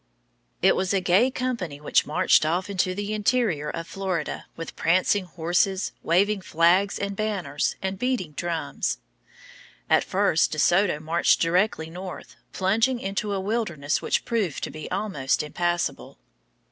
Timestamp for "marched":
2.07-2.43, 10.99-11.39